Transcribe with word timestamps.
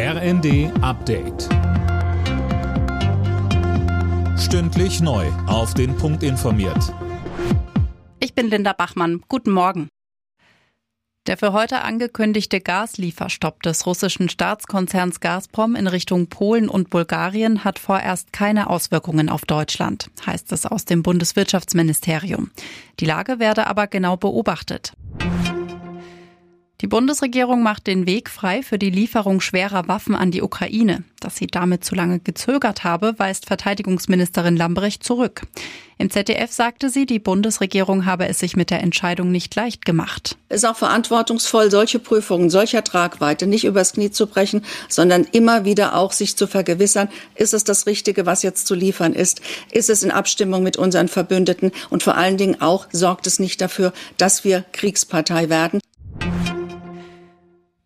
RND 0.00 0.70
Update. 0.80 1.48
Stündlich 4.38 5.00
neu. 5.00 5.26
Auf 5.48 5.74
den 5.74 5.96
Punkt 5.96 6.22
informiert. 6.22 6.94
Ich 8.20 8.32
bin 8.32 8.48
Linda 8.48 8.74
Bachmann. 8.74 9.24
Guten 9.26 9.50
Morgen. 9.50 9.88
Der 11.26 11.36
für 11.36 11.52
heute 11.52 11.82
angekündigte 11.82 12.60
Gaslieferstopp 12.60 13.60
des 13.64 13.86
russischen 13.86 14.28
Staatskonzerns 14.28 15.18
Gazprom 15.18 15.74
in 15.74 15.88
Richtung 15.88 16.28
Polen 16.28 16.68
und 16.68 16.90
Bulgarien 16.90 17.64
hat 17.64 17.80
vorerst 17.80 18.32
keine 18.32 18.70
Auswirkungen 18.70 19.28
auf 19.28 19.46
Deutschland, 19.46 20.12
heißt 20.24 20.52
es 20.52 20.64
aus 20.64 20.84
dem 20.84 21.02
Bundeswirtschaftsministerium. 21.02 22.52
Die 23.00 23.04
Lage 23.04 23.40
werde 23.40 23.66
aber 23.66 23.88
genau 23.88 24.16
beobachtet. 24.16 24.92
Die 26.80 26.86
Bundesregierung 26.86 27.60
macht 27.64 27.88
den 27.88 28.06
Weg 28.06 28.30
frei 28.30 28.62
für 28.62 28.78
die 28.78 28.90
Lieferung 28.90 29.40
schwerer 29.40 29.88
Waffen 29.88 30.14
an 30.14 30.30
die 30.30 30.42
Ukraine. 30.42 31.02
Dass 31.18 31.34
sie 31.34 31.48
damit 31.48 31.84
zu 31.84 31.96
lange 31.96 32.20
gezögert 32.20 32.84
habe, 32.84 33.18
weist 33.18 33.46
Verteidigungsministerin 33.46 34.56
Lambrecht 34.56 35.02
zurück. 35.02 35.42
Im 35.98 36.08
ZDF 36.08 36.52
sagte 36.52 36.88
sie, 36.88 37.04
die 37.04 37.18
Bundesregierung 37.18 38.06
habe 38.06 38.28
es 38.28 38.38
sich 38.38 38.54
mit 38.54 38.70
der 38.70 38.80
Entscheidung 38.80 39.32
nicht 39.32 39.56
leicht 39.56 39.84
gemacht. 39.84 40.36
Es 40.48 40.58
ist 40.58 40.68
auch 40.68 40.76
verantwortungsvoll, 40.76 41.72
solche 41.72 41.98
Prüfungen 41.98 42.48
solcher 42.48 42.84
Tragweite 42.84 43.48
nicht 43.48 43.64
übers 43.64 43.94
Knie 43.94 44.12
zu 44.12 44.28
brechen, 44.28 44.64
sondern 44.88 45.24
immer 45.32 45.64
wieder 45.64 45.96
auch 45.96 46.12
sich 46.12 46.36
zu 46.36 46.46
vergewissern, 46.46 47.08
ist 47.34 47.54
es 47.54 47.64
das 47.64 47.86
Richtige, 47.86 48.24
was 48.24 48.44
jetzt 48.44 48.68
zu 48.68 48.76
liefern 48.76 49.14
ist? 49.14 49.40
Ist 49.72 49.90
es 49.90 50.04
in 50.04 50.12
Abstimmung 50.12 50.62
mit 50.62 50.76
unseren 50.76 51.08
Verbündeten? 51.08 51.72
Und 51.90 52.04
vor 52.04 52.16
allen 52.16 52.36
Dingen 52.36 52.60
auch 52.60 52.86
sorgt 52.92 53.26
es 53.26 53.40
nicht 53.40 53.60
dafür, 53.60 53.92
dass 54.16 54.44
wir 54.44 54.64
Kriegspartei 54.70 55.48
werden. 55.48 55.80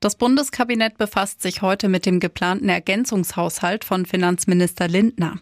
Das 0.02 0.16
Bundeskabinett 0.16 0.98
befasst 0.98 1.42
sich 1.42 1.62
heute 1.62 1.88
mit 1.88 2.06
dem 2.06 2.18
geplanten 2.18 2.68
Ergänzungshaushalt 2.68 3.84
von 3.84 4.04
Finanzminister 4.04 4.88
Lindner. 4.88 5.36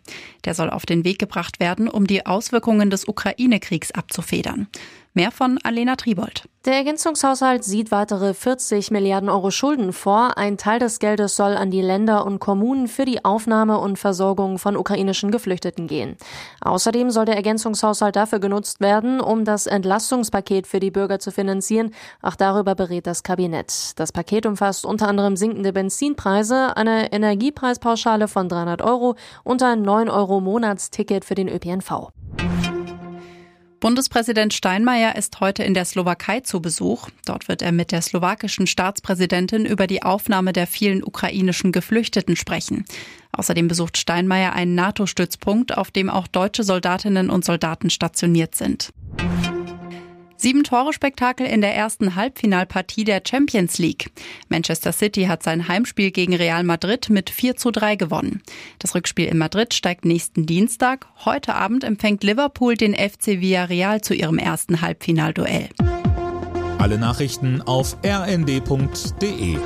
Der 0.45 0.53
soll 0.53 0.69
auf 0.69 0.85
den 0.85 1.03
Weg 1.03 1.19
gebracht 1.19 1.61
werden, 1.61 1.89
um 1.89 2.07
die 2.07 2.27
Auswirkungen 2.27 2.91
des 2.91 3.09
Ukraine-Kriegs 3.09 3.91
abzufedern. 3.91 4.69
Mehr 5.13 5.33
von 5.33 5.59
Alena 5.65 5.97
Tribold. 5.97 6.49
Der 6.67 6.75
Ergänzungshaushalt 6.75 7.65
sieht 7.65 7.91
weitere 7.91 8.33
40 8.33 8.93
Milliarden 8.93 9.29
Euro 9.29 9.51
Schulden 9.51 9.93
vor. 9.93 10.39
Ein 10.39 10.57
Teil 10.57 10.79
des 10.79 11.01
Geldes 11.01 11.35
soll 11.35 11.57
an 11.57 11.73
die 11.73 11.81
Länder 11.81 12.25
und 12.27 12.39
Kommunen 12.39 12.87
für 12.87 13.05
die 13.05 13.25
Aufnahme 13.25 13.79
und 13.79 13.99
Versorgung 13.99 14.59
von 14.59 14.77
ukrainischen 14.77 15.33
Geflüchteten 15.33 15.89
gehen. 15.89 16.17
Außerdem 16.61 17.11
soll 17.11 17.25
der 17.25 17.35
Ergänzungshaushalt 17.35 18.15
dafür 18.15 18.39
genutzt 18.39 18.81
werden, 18.81 19.21
um 19.21 19.45
das 19.45 19.67
Entlastungspaket 19.67 20.69
für 20.69 20.79
die 20.79 20.93
Bürger 20.93 21.19
zu 21.19 21.33
finanzieren. 21.33 21.93
Auch 22.23 22.37
darüber 22.37 22.77
berät 22.77 23.09
das 23.09 23.25
Kabinett. 23.25 23.99
Das 23.99 24.13
Paket 24.13 24.47
umfasst 24.47 24.87
unter 24.87 25.09
anderem 25.09 25.35
sinkende 25.35 25.73
Benzinpreise, 25.73 26.77
eine 26.77 27.11
Energiepreispauschale 27.11 28.29
von 28.29 28.49
300 28.49 28.81
Euro 28.83 29.17
und 29.43 29.61
ein 29.63 29.83
9 29.83 30.09
Euro 30.09 30.41
Monatsticket 30.41 31.25
für 31.25 31.35
den 31.35 31.49
ÖPNV. 31.49 32.13
Bundespräsident 33.81 34.53
Steinmeier 34.53 35.17
ist 35.17 35.41
heute 35.41 35.63
in 35.63 35.73
der 35.73 35.87
Slowakei 35.87 36.41
zu 36.41 36.61
Besuch. 36.61 37.09
Dort 37.25 37.49
wird 37.49 37.63
er 37.63 37.73
mit 37.73 37.93
der 37.93 38.03
slowakischen 38.03 38.67
Staatspräsidentin 38.67 39.65
über 39.65 39.87
die 39.87 40.03
Aufnahme 40.03 40.53
der 40.53 40.67
vielen 40.67 41.03
ukrainischen 41.03 41.73
Geflüchteten 41.73 42.37
sprechen. 42.37 42.85
Außerdem 43.33 43.69
besucht 43.69 43.97
Steinmeier 43.97 44.53
einen 44.53 44.75
NATO-Stützpunkt, 44.75 45.79
auf 45.79 45.91
dem 45.91 46.11
auch 46.11 46.27
deutsche 46.27 46.63
Soldatinnen 46.63 47.31
und 47.31 47.43
Soldaten 47.43 47.89
stationiert 47.89 48.55
sind. 48.55 48.93
Sieben 50.41 50.65
Tore-Spektakel 50.65 51.47
in 51.47 51.61
der 51.61 51.77
ersten 51.77 52.15
Halbfinalpartie 52.15 53.05
der 53.05 53.21
Champions 53.29 53.77
League. 53.77 54.11
Manchester 54.49 54.91
City 54.91 55.25
hat 55.25 55.43
sein 55.43 55.69
Heimspiel 55.69 56.11
gegen 56.13 56.35
Real 56.35 56.65
Madrid 56.65 57.11
mit 57.11 57.29
4 57.29 57.57
zu 57.57 57.71
3 57.71 57.97
gewonnen. 57.97 58.41
Das 58.79 58.95
Rückspiel 58.95 59.27
in 59.27 59.37
Madrid 59.37 59.75
steigt 59.75 60.07
nächsten 60.07 60.47
Dienstag. 60.47 61.07
Heute 61.27 61.57
Abend 61.57 61.85
empfängt 61.85 62.25
Liverpool 62.25 62.75
den 62.75 62.95
FC 62.95 63.43
Villarreal 63.43 64.01
zu 64.01 64.15
ihrem 64.15 64.39
ersten 64.39 64.81
Halbfinalduell. 64.81 65.69
Alle 66.79 66.97
Nachrichten 66.97 67.61
auf 67.61 67.99
rnd.de 68.03 69.59